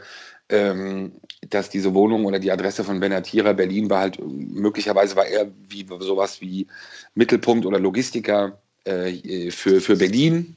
[0.49, 1.13] ähm,
[1.49, 5.85] dass diese Wohnung oder die Adresse von Benatira Berlin war halt möglicherweise war er wie
[5.99, 6.67] sowas wie
[7.15, 10.55] Mittelpunkt oder Logistiker äh, für, für Berlin.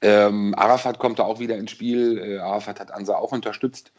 [0.00, 2.18] Ähm, Arafat kommt da auch wieder ins Spiel.
[2.18, 3.92] Äh, Arafat hat Ansa auch unterstützt.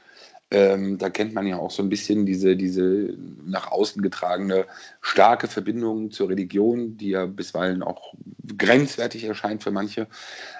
[0.51, 4.65] Ähm, da kennt man ja auch so ein bisschen diese, diese nach außen getragene
[5.01, 8.13] starke Verbindung zur Religion, die ja bisweilen auch
[8.58, 10.08] grenzwertig erscheint für manche.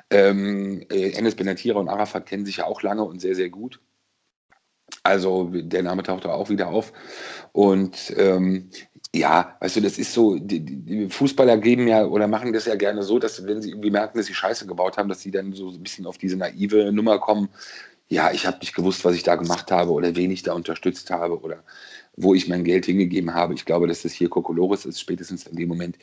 [0.10, 3.80] Ähm, äh, Enes Benatira und Arafat kennen sich ja auch lange und sehr, sehr gut.
[5.04, 6.92] Also der Name taucht auch wieder auf.
[7.52, 8.70] Und ähm,
[9.14, 12.76] ja, weißt du, das ist so, die, die, Fußballer geben ja oder machen das ja
[12.76, 15.54] gerne so, dass wenn sie irgendwie merken, dass sie Scheiße gebaut haben, dass sie dann
[15.54, 17.50] so ein bisschen auf diese naive Nummer kommen,
[18.08, 21.10] ja, ich habe nicht gewusst, was ich da gemacht habe oder wen ich da unterstützt
[21.10, 21.64] habe oder
[22.16, 23.54] wo ich mein Geld hingegeben habe.
[23.54, 25.98] Ich glaube, dass das hier Kokolores ist, spätestens in dem Moment,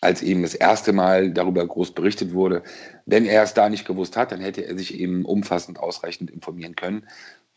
[0.00, 2.62] als eben das erste Mal darüber groß berichtet wurde.
[3.04, 6.76] Wenn er es da nicht gewusst hat, dann hätte er sich eben umfassend ausreichend informieren
[6.76, 7.06] können.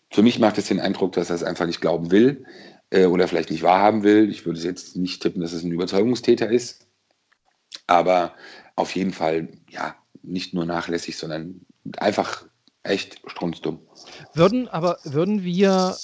[0.10, 2.46] Für mich macht es den Eindruck, dass er es einfach nicht glauben will
[2.90, 4.30] äh, oder vielleicht nicht wahrhaben will.
[4.30, 6.88] Ich würde jetzt nicht tippen, dass es ein Überzeugungstäter ist,
[7.88, 8.34] aber
[8.76, 11.62] auf jeden Fall, ja, nicht nur nachlässig, sondern
[11.98, 12.46] einfach
[12.84, 13.80] echt strunzdumm.
[14.34, 15.96] Würden aber, würden wir,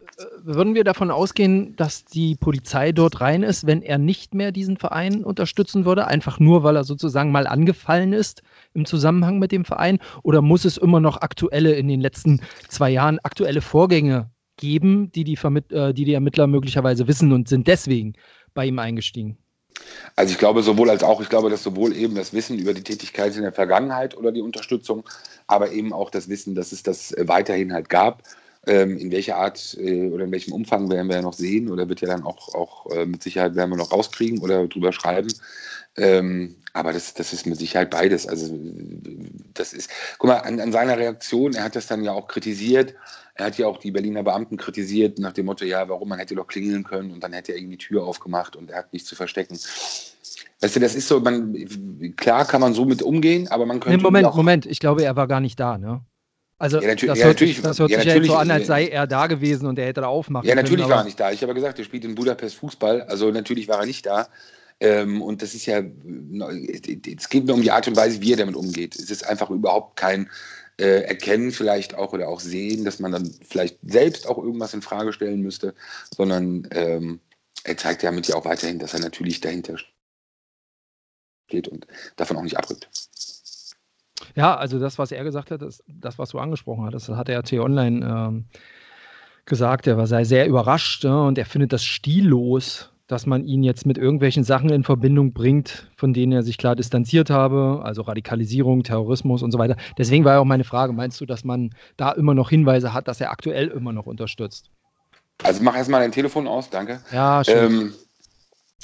[0.00, 4.52] äh, würden wir davon ausgehen, dass die Polizei dort rein ist, wenn er nicht mehr
[4.52, 8.42] diesen Verein unterstützen würde, einfach nur, weil er sozusagen mal angefallen ist
[8.74, 9.98] im Zusammenhang mit dem Verein?
[10.22, 15.24] Oder muss es immer noch aktuelle, in den letzten zwei Jahren aktuelle Vorgänge geben, die
[15.24, 18.14] die, Vermitt äh, die, die Ermittler möglicherweise wissen und sind deswegen
[18.54, 19.38] bei ihm eingestiegen?
[20.14, 22.82] Also ich glaube sowohl als auch, ich glaube, dass sowohl eben das Wissen über die
[22.82, 25.04] Tätigkeit in der Vergangenheit oder die Unterstützung,
[25.46, 28.22] aber eben auch das Wissen, dass es das äh, weiterhin halt gab.
[28.68, 31.88] Ähm, in welcher Art äh, oder in welchem Umfang werden wir ja noch sehen oder
[31.88, 35.32] wird ja dann auch, auch äh, mit Sicherheit werden wir noch rauskriegen oder drüber schreiben.
[35.96, 38.26] Ähm, aber das, das ist mit Sicherheit beides.
[38.26, 38.54] Also
[39.54, 42.94] das ist, guck mal, an, an seiner Reaktion, er hat das dann ja auch kritisiert,
[43.34, 46.34] er hat ja auch die Berliner Beamten kritisiert nach dem Motto, ja, warum man hätte
[46.34, 49.08] doch klingeln können und dann hätte er irgendwie die Tür aufgemacht und er hat nichts
[49.08, 49.58] zu verstecken.
[50.60, 53.96] Weißt du, das ist so, man, klar kann man so mit umgehen, aber man könnte.
[53.96, 56.02] Nee, Moment, Moment, ich glaube, er war gar nicht da, ne?
[56.58, 59.06] Also, ja, das, hört, sich, das hört ja, sich ja so an, als sei er
[59.06, 61.30] da gewesen und er hätte da aufmachen Ja, natürlich können, war er nicht da.
[61.30, 64.28] Ich habe gesagt, er spielt in Budapest Fußball, also natürlich war er nicht da.
[64.80, 68.36] Ähm, und das ist ja, es geht nur um die Art und Weise, wie er
[68.36, 68.94] damit umgeht.
[68.96, 70.28] Es ist einfach überhaupt kein
[70.78, 74.82] äh, Erkennen vielleicht auch oder auch sehen, dass man dann vielleicht selbst auch irgendwas in
[74.82, 75.74] Frage stellen müsste,
[76.14, 77.20] sondern ähm,
[77.64, 79.76] er zeigt ja mit ja auch weiterhin, dass er natürlich dahinter
[81.48, 81.86] steht und
[82.16, 82.88] davon auch nicht abrückt.
[84.34, 87.28] Ja, also das, was er gesagt hat, das, das was du angesprochen hast, das hat
[87.28, 88.44] er T-Online ähm,
[89.46, 89.86] gesagt.
[89.86, 93.98] Er sei sehr überrascht ja, und er findet das stillos, dass man ihn jetzt mit
[93.98, 99.42] irgendwelchen Sachen in Verbindung bringt, von denen er sich klar distanziert habe, also Radikalisierung, Terrorismus
[99.42, 99.76] und so weiter.
[99.96, 103.06] Deswegen war ja auch meine Frage, meinst du, dass man da immer noch Hinweise hat,
[103.08, 104.70] dass er aktuell immer noch unterstützt?
[105.42, 107.00] Also mach erstmal dein Telefon aus, danke.
[107.12, 107.72] Ja, schön.
[107.72, 107.94] Ähm,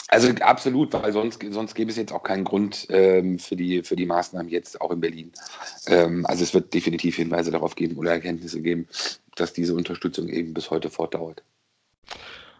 [0.09, 3.97] also absolut, weil sonst, sonst gäbe es jetzt auch keinen Grund ähm, für, die, für
[3.97, 5.33] die Maßnahmen jetzt auch in Berlin.
[5.87, 8.87] Ähm, also es wird definitiv Hinweise darauf geben oder Erkenntnisse geben,
[9.37, 11.43] dass diese Unterstützung eben bis heute fortdauert.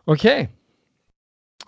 [0.07, 0.49] Okay,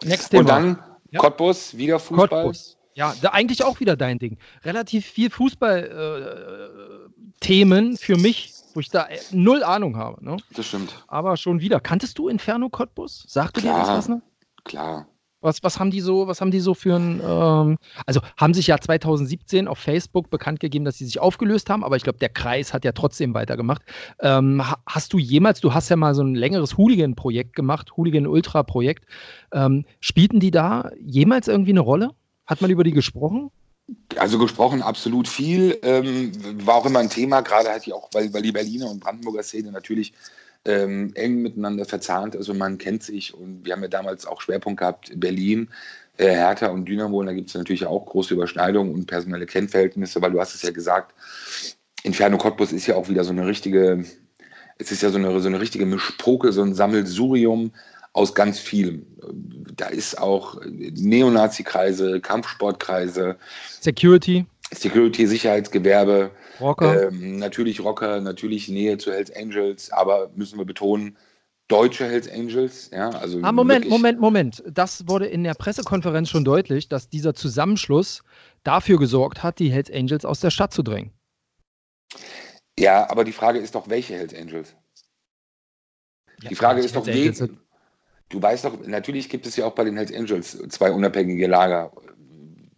[0.03, 0.41] Next Thema.
[0.41, 0.79] Und dann
[1.11, 1.21] ja.
[1.21, 2.29] Cottbus, wieder Fußball.
[2.29, 2.79] Cottbus.
[2.95, 4.39] Ja, da eigentlich auch wieder dein Ding.
[4.65, 10.25] Relativ viel Fußball-Themen äh, für mich, wo ich da null Ahnung habe.
[10.25, 10.37] Ne?
[10.55, 11.05] Das stimmt.
[11.09, 11.81] Aber schon wieder.
[11.81, 13.25] Kanntest du Inferno Cottbus?
[13.27, 14.09] Sagte dir das was?
[14.09, 14.23] Ne?
[14.65, 15.09] Klar.
[15.45, 17.77] Was, was haben die so, was haben die so für ein, ähm,
[18.07, 21.97] also haben sich ja 2017 auf Facebook bekannt gegeben, dass sie sich aufgelöst haben, aber
[21.97, 23.83] ich glaube, der Kreis hat ja trotzdem weitergemacht.
[24.21, 29.05] Ähm, hast du jemals, du hast ja mal so ein längeres Hooligan-Projekt gemacht, Hooligan-Ultra-Projekt.
[29.53, 32.13] Ähm, spielten die da jemals irgendwie eine Rolle?
[32.47, 33.51] Hat man über die gesprochen?
[34.17, 35.79] Also gesprochen absolut viel.
[35.83, 36.33] Ähm,
[36.65, 39.73] war auch immer ein Thema, gerade halt auch, weil, weil die Berliner und Brandenburger Szene
[39.73, 40.15] natürlich
[40.65, 42.37] ähm, eng miteinander verzahnt.
[42.37, 45.69] Also man kennt sich und wir haben ja damals auch Schwerpunkt gehabt Berlin,
[46.17, 47.21] äh, Hertha und Dynamo.
[47.21, 50.63] Und da gibt es natürlich auch große Überschneidungen und personelle Kennverhältnisse, weil du hast es
[50.63, 51.15] ja gesagt,
[52.03, 54.05] Inferno Cottbus ist ja auch wieder so eine richtige,
[54.79, 57.73] es ist ja so eine, so eine richtige Mischpoke, so ein Sammelsurium
[58.13, 59.07] aus ganz vielem.
[59.77, 63.37] Da ist auch Neonazi-Kreise, Kampfsportkreise.
[63.81, 64.47] Security.
[64.75, 67.09] Security, Sicherheitsgewerbe, Rocker.
[67.09, 71.17] Ähm, natürlich Rocker, natürlich Nähe zu Hells Angels, aber müssen wir betonen,
[71.69, 72.91] deutsche Hells Angels.
[72.93, 74.63] Ja, also ah, Moment, Moment, Moment.
[74.71, 78.23] Das wurde in der Pressekonferenz schon deutlich, dass dieser Zusammenschluss
[78.63, 81.13] dafür gesorgt hat, die Hells Angels aus der Stadt zu drängen.
[82.79, 84.75] Ja, aber die Frage ist doch, welche Hells Angels?
[86.43, 87.59] Ja, die Frage ist doch, wen.
[88.31, 91.93] Du weißt doch, natürlich gibt es ja auch bei den Hells Angels zwei unabhängige Lager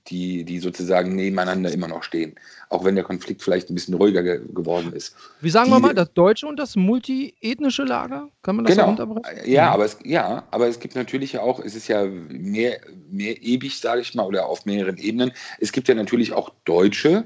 [0.09, 2.35] die, die sozusagen nebeneinander immer noch stehen.
[2.69, 5.17] Auch wenn der Konflikt vielleicht ein bisschen ruhiger ge geworden ist.
[5.41, 8.29] Wie sagen die, wir mal, das deutsche und das multiethnische Lager?
[8.43, 8.87] Kann man das genau.
[8.87, 9.51] so unterbrechen?
[9.51, 13.43] Ja, aber es, ja, aber es gibt natürlich ja auch, es ist ja mehr, mehr
[13.43, 15.33] ewig, sage ich mal, oder auf mehreren Ebenen.
[15.61, 17.25] Es gibt ja natürlich auch Deutsche,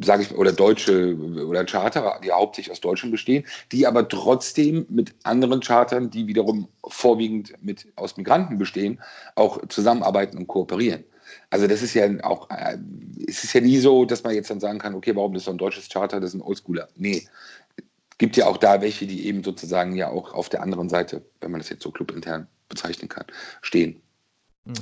[0.00, 5.14] sage ich, oder deutsche oder Charter, die hauptsächlich aus Deutschland bestehen, die aber trotzdem mit
[5.24, 9.00] anderen Chartern, die wiederum vorwiegend mit, aus Migranten bestehen,
[9.34, 11.04] auch zusammenarbeiten und kooperieren.
[11.50, 12.78] Also das ist ja auch, äh,
[13.26, 15.50] es ist ja nie so, dass man jetzt dann sagen kann, okay, warum ist so
[15.50, 16.88] ein deutsches Charter, das ist ein Oldschooler.
[16.96, 17.26] Nee,
[18.18, 21.50] gibt ja auch da welche, die eben sozusagen ja auch auf der anderen Seite, wenn
[21.50, 23.24] man das jetzt so clubintern bezeichnen kann,
[23.62, 24.00] stehen.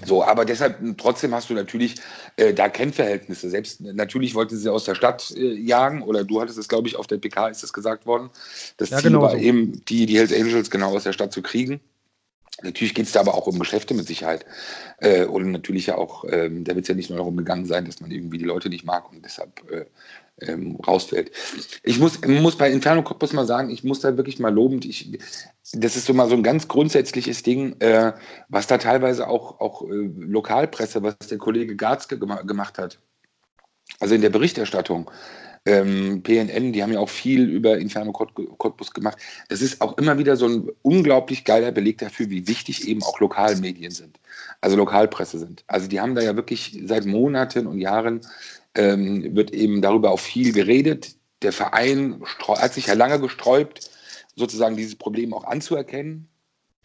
[0.05, 1.95] So, aber deshalb trotzdem hast du natürlich
[2.37, 3.49] äh, da Kennverhältnisse.
[3.49, 6.97] Selbst natürlich wollte sie aus der Stadt äh, jagen, oder du hattest es, glaube ich,
[6.97, 8.29] auf der PK ist das gesagt worden.
[8.77, 9.37] Das Ja, Ziel genau war so.
[9.37, 11.81] eben, die, die Hells Angels genau aus der Stadt zu kriegen.
[12.62, 14.44] Natürlich geht es da aber auch um Geschäfte mit Sicherheit.
[14.99, 17.85] Äh, und natürlich ja auch, ähm, da wird es ja nicht nur darum gegangen sein,
[17.85, 19.85] dass man irgendwie die Leute nicht mag und deshalb äh,
[20.40, 21.31] ähm, rausfällt.
[21.83, 25.18] Ich muss, muss bei Inferno Corpus mal sagen, ich muss da wirklich mal lobend, ich,
[25.73, 28.12] das ist so mal so ein ganz grundsätzliches Ding, äh,
[28.49, 32.99] was da teilweise auch, auch äh, Lokalpresse, was der Kollege Garzke gema gemacht hat.
[34.01, 35.11] Also in der Berichterstattung.
[35.69, 39.19] Ähm, PNN, die haben ja auch viel über Inferno Cottbus gemacht.
[39.51, 43.21] Das ist auch immer wieder so ein unglaublich geiler Beleg dafür, wie wichtig eben auch
[43.21, 44.19] Lokalmedien sind,
[44.63, 45.65] also Lokalpresse sind.
[45.67, 48.23] Also die haben da ja wirklich seit Monaten und Jahren
[48.77, 51.17] ähm, wird eben darüber auch viel geredet.
[51.43, 53.91] Der Verein hat sich ja lange gesträubt,
[54.37, 56.29] sozusagen dieses Problem auch anzuerkennen.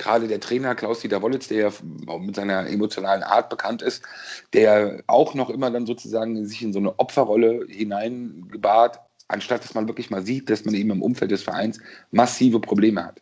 [0.03, 4.03] Gerade der Trainer Klaus-Dieter Wollitz, der ja mit seiner emotionalen Art bekannt ist,
[4.51, 9.87] der auch noch immer dann sozusagen sich in so eine Opferrolle hineingebart, anstatt dass man
[9.87, 11.79] wirklich mal sieht, dass man eben im Umfeld des Vereins
[12.11, 13.21] massive Probleme hat.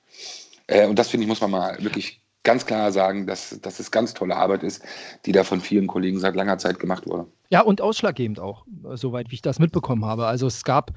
[0.66, 3.92] Äh, und das finde ich, muss man mal wirklich ganz klar sagen, dass, dass es
[3.92, 4.84] ganz tolle Arbeit ist,
[5.28, 7.28] die da von vielen Kollegen seit langer Zeit gemacht wurde.
[7.52, 10.26] Ja, und ausschlaggebend auch, äh, soweit wie ich das mitbekommen habe.
[10.26, 10.94] Also es gab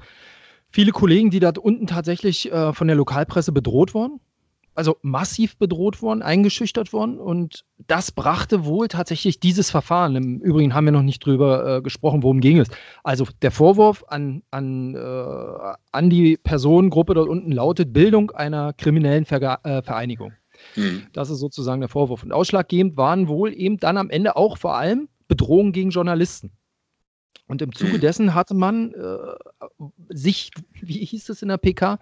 [0.71, 4.19] viele Kollegen, die da unten tatsächlich äh, von der Lokalpresse bedroht wurden.
[4.75, 7.17] Also massiv bedroht worden, eingeschüchtert worden.
[7.17, 10.15] Und das brachte wohl tatsächlich dieses Verfahren.
[10.15, 12.67] Im Übrigen haben wir noch nicht drüber äh, gesprochen, worum ging es.
[13.03, 19.25] Also der Vorwurf an, an, äh, an die Personengruppe dort unten lautet Bildung einer kriminellen
[19.25, 20.33] Verga äh, Vereinigung.
[20.73, 21.03] Hm.
[21.13, 22.23] Das ist sozusagen der Vorwurf.
[22.23, 26.51] Und ausschlaggebend waren wohl eben dann am Ende auch vor allem Bedrohungen gegen Journalisten.
[27.47, 28.01] Und im Zuge Mhm.
[28.01, 31.99] dessen hatte man äh, sich, wie hieß es in der PK,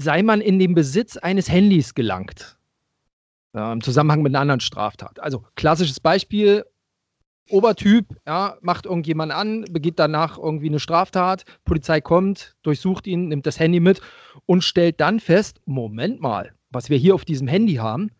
[0.00, 2.56] sei man in den Besitz eines Handys gelangt.
[3.54, 5.20] Ja, Im Zusammenhang mit einer anderen Straftat.
[5.20, 6.64] Also klassisches Beispiel,
[7.50, 13.46] Obertyp, ja, macht irgendjemand an, begeht danach irgendwie eine Straftat, Polizei kommt, durchsucht ihn, nimmt
[13.46, 14.00] das Handy mit
[14.46, 18.12] und stellt dann fest, Moment mal, was wir hier auf diesem Handy haben,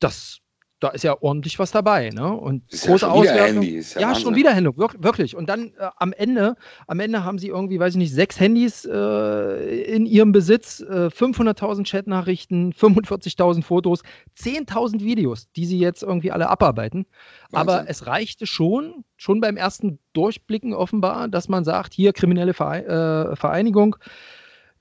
[0.00, 0.40] das,
[0.78, 2.10] da ist ja ordentlich was dabei.
[2.10, 2.30] Ne?
[2.32, 3.62] Und Ist ja große wieder Auswertung.
[3.62, 5.34] Ja ja, schon wieder Handy, wirk- wirklich.
[5.34, 6.54] Und dann äh, am Ende,
[6.86, 11.06] am Ende haben sie irgendwie, weiß ich nicht, sechs Handys äh, in ihrem Besitz, äh,
[11.06, 14.02] 500.000 Chatnachrichten, 45.000 Fotos,
[14.38, 17.06] 10.000 Videos, die sie jetzt irgendwie alle abarbeiten.
[17.52, 17.86] Aber Wahnsinn.
[17.88, 23.96] es reichte schon, schon beim ersten Durchblicken offenbar, dass man sagt, hier kriminelle äh, Vereinigung,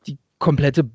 [0.07, 0.89] die komplette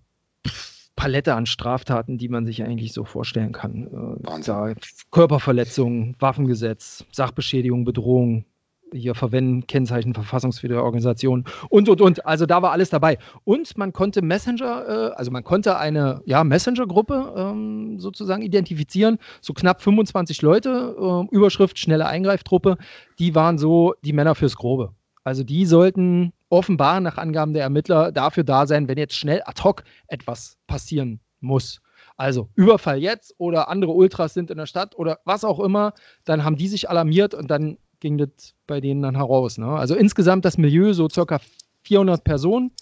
[0.47, 3.87] pff, Palette an Straftaten, die man sich eigentlich so vorstellen kann.
[3.87, 4.77] Äh, Wahnsinn.
[5.11, 8.45] Körperverletzung, Waffengesetz, Sachbeschädigung, Bedrohung,
[8.93, 12.27] hier verwenden Kennzeichen verfassungswidriger Organisation und und und.
[12.27, 13.19] Also da war alles dabei.
[13.45, 19.53] Und man konnte Messenger, äh, also man konnte eine ja, Messenger-Gruppe ähm, sozusagen identifizieren, so
[19.53, 22.77] knapp 25 Leute, äh, Überschrift schnelle Eingreiftruppe,
[23.19, 24.93] die waren so die Männer fürs Grobe.
[25.25, 29.63] Also die sollten offenbar nach Angaben der Ermittler dafür da sein, wenn jetzt schnell ad
[29.63, 31.81] hoc etwas passieren muss.
[32.17, 36.45] Also Überfall jetzt oder andere Ultras sind in der Stadt oder was auch immer, dann
[36.45, 39.57] haben die sich alarmiert und dann ging das bei denen dann heraus.
[39.57, 39.69] Ne?
[39.69, 41.41] Also insgesamt das Milieu so circa
[41.85, 42.73] 400 Personen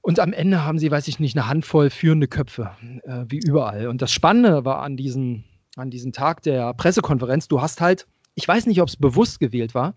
[0.00, 2.72] und am Ende haben sie, weiß ich nicht, eine Handvoll führende Köpfe,
[3.04, 3.86] äh, wie überall.
[3.86, 5.44] Und das Spannende war an diesem,
[5.76, 9.74] an diesem Tag der Pressekonferenz, du hast halt, ich weiß nicht, ob es bewusst gewählt
[9.74, 9.94] war,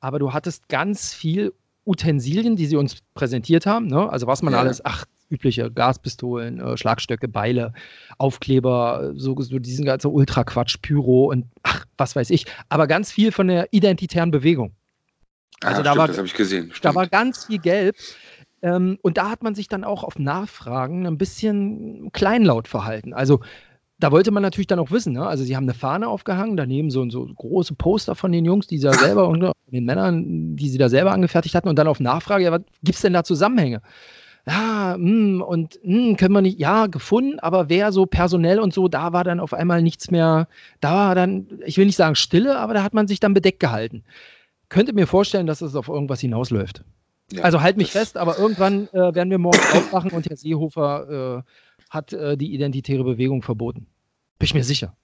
[0.00, 1.54] aber du hattest ganz viel
[1.86, 3.86] Utensilien, die sie uns präsentiert haben.
[3.86, 4.10] Ne?
[4.10, 4.60] Also was man Ja.
[4.60, 7.72] alles, ach, übliche Gaspistolen, äh, Schlagstöcke, Beile,
[8.18, 12.46] Aufkleber, so, so diesen ganzen Ultra-Quatsch, Pyro und ach, was weiß ich.
[12.68, 14.72] Aber ganz viel von der identitären Bewegung.
[15.62, 16.68] Also ah, da stimmt, war- das habe ich gesehen.
[16.68, 16.94] Da Stimmt.
[16.94, 17.96] war ganz viel Gelb.
[18.62, 23.12] Ähm, und da hat man sich dann auch auf Nachfragen ein bisschen kleinlaut verhalten.
[23.12, 23.40] Also
[23.98, 25.26] da wollte man natürlich dann auch wissen, ne?
[25.26, 28.78] also sie haben eine Fahne aufgehangen, daneben so, so große Poster von den Jungs, die
[28.78, 32.00] sie da selber, und den Männern, die sie da selber angefertigt hatten und dann auf
[32.00, 33.80] Nachfrage, ja, was gibt es denn da Zusammenhänge?
[34.46, 38.60] ja, mh, hm, und mh, hm, können wir nicht, ja, gefunden, aber wer so personell
[38.60, 40.48] und so, da war dann auf einmal nichts mehr,
[40.80, 43.60] da war dann, ich will nicht sagen Stille, aber da hat man sich dann bedeckt
[43.60, 44.04] gehalten.
[44.68, 46.84] Könnte mir vorstellen, dass es auf irgendwas hinausläuft.
[47.32, 51.42] Ja, also halt mich fest, aber irgendwann äh, werden wir morgen aufwachen und Herr Seehofer
[51.44, 51.50] äh,
[51.90, 53.86] hat äh, die identitäre Bewegung verboten.
[54.38, 54.96] Bin ich mir sicher.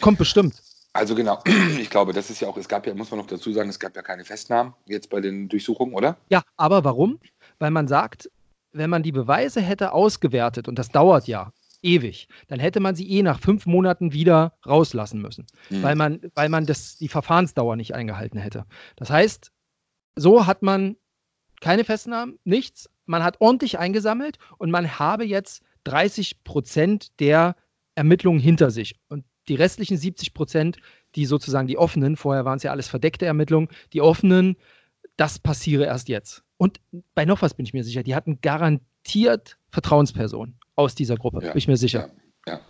[0.00, 0.62] Kommt bestimmt.
[0.92, 1.42] Also genau,
[1.78, 3.78] ich glaube, das ist ja auch, es gab ja, muss man noch dazu sagen, es
[3.78, 6.16] gab ja keine Festnahmen jetzt bei den Durchsuchungen, oder?
[6.30, 7.20] Ja, aber warum?
[7.58, 8.30] Weil man sagt,
[8.72, 11.52] wenn man die Beweise hätte ausgewertet, und das dauert ja
[11.82, 15.82] ewig, dann hätte man sie eh nach fünf Monaten wieder rauslassen müssen, hm.
[15.82, 18.64] weil man, weil man das, die Verfahrensdauer nicht eingehalten hätte.
[18.96, 19.52] Das heißt,
[20.16, 20.96] so hat man
[21.60, 22.88] keine Festnahmen, nichts.
[23.04, 27.56] Man hat ordentlich eingesammelt und man habe jetzt 30 Prozent der
[27.94, 28.96] Ermittlungen hinter sich.
[29.08, 30.78] Und die restlichen 70 Prozent,
[31.14, 34.56] die sozusagen die offenen, vorher waren es ja alles verdeckte Ermittlungen, die offenen,
[35.16, 36.42] das passiere erst jetzt.
[36.56, 36.80] Und
[37.14, 41.52] bei noch was bin ich mir sicher, die hatten garantiert Vertrauenspersonen aus dieser Gruppe, ja.
[41.52, 42.10] bin ich mir sicher.
[42.46, 42.54] Ja.
[42.54, 42.60] Ja.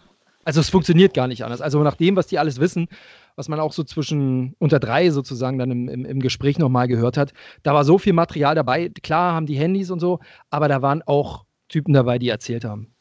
[0.44, 1.60] Also es funktioniert gar nicht anders.
[1.60, 2.86] Also nach dem, was die alles wissen,
[3.34, 7.16] was man auch so zwischen unter drei sozusagen dann im, im, im Gespräch nochmal gehört
[7.16, 7.32] hat,
[7.64, 8.90] da war so viel Material dabei.
[9.02, 12.95] Klar haben die Handys und so, aber da waren auch Typen dabei, die erzählt haben.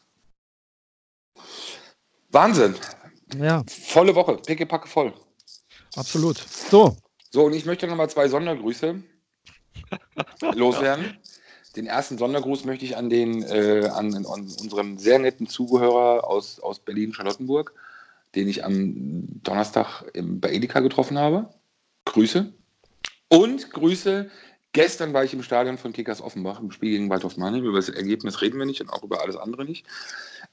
[2.32, 2.76] Wahnsinn.
[3.40, 3.64] Ja.
[3.68, 5.14] Volle Woche, pickepacke voll.
[5.96, 6.38] Absolut.
[6.38, 6.98] So.
[7.32, 9.02] So, und ich möchte nochmal zwei Sondergrüße
[10.56, 11.18] loswerden.
[11.76, 16.60] Den ersten Sondergruß möchte ich an den äh, an, an unseren sehr netten Zuhörer aus,
[16.60, 17.74] aus Berlin-Charlottenburg
[18.36, 21.50] den ich am Donnerstag bei Edeka getroffen habe.
[22.06, 22.54] Grüße.
[23.30, 24.30] Und Grüße.
[24.74, 27.64] Gestern war ich im Stadion von Kickers Offenbach im Spiel gegen Waldhof Mannheim.
[27.64, 29.86] Über das Ergebnis reden wir nicht und auch über alles andere nicht.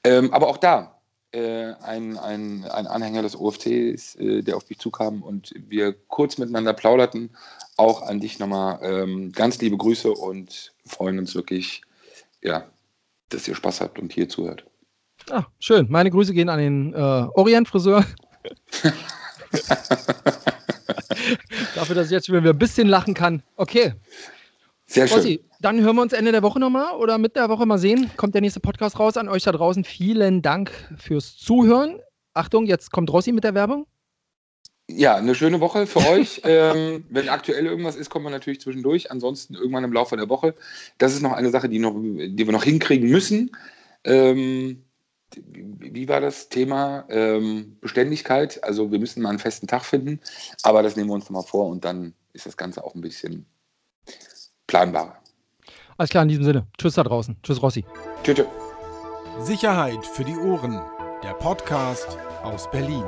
[0.03, 0.99] Ähm, aber auch da
[1.33, 6.37] äh, ein, ein, ein Anhänger des OFCs, äh, der auf mich zukam und wir kurz
[6.37, 7.31] miteinander plauderten.
[7.75, 11.81] Auch an dich nochmal ähm, ganz liebe Grüße und freuen uns wirklich,
[12.41, 12.65] ja,
[13.29, 14.65] dass ihr Spaß habt und hier zuhört.
[15.31, 15.87] Ah, schön.
[15.89, 18.05] Meine Grüße gehen an den äh, Orient-Friseur.
[21.75, 23.41] Dafür, dass ich jetzt wieder ein bisschen lachen kann.
[23.55, 23.93] Okay.
[24.85, 25.19] Sehr schön.
[25.19, 28.11] Ossi, dann hören wir uns Ende der Woche nochmal oder mit der Woche mal sehen.
[28.17, 29.83] Kommt der nächste Podcast raus an euch da draußen.
[29.83, 31.99] Vielen Dank fürs Zuhören.
[32.33, 33.87] Achtung, jetzt kommt Rossi mit der Werbung.
[34.89, 36.41] Ja, eine schöne Woche für euch.
[36.45, 39.11] ähm, wenn aktuell irgendwas ist, kommen wir natürlich zwischendurch.
[39.11, 40.55] Ansonsten irgendwann im Laufe der Woche.
[40.97, 43.51] Das ist noch eine Sache, die, noch, die wir noch hinkriegen müssen.
[44.03, 44.83] Ähm,
[45.35, 48.63] wie war das Thema ähm, Beständigkeit?
[48.63, 50.19] Also wir müssen mal einen festen Tag finden,
[50.61, 53.45] aber das nehmen wir uns nochmal vor und dann ist das Ganze auch ein bisschen
[54.67, 55.17] planbarer.
[55.97, 56.67] Alles klar, in diesem Sinne.
[56.77, 57.37] Tschüss da draußen.
[57.43, 57.85] Tschüss, Rossi.
[58.23, 58.35] Tschüss.
[58.35, 58.47] tschüss.
[59.39, 60.79] Sicherheit für die Ohren.
[61.23, 63.03] Der Podcast aus Berlin.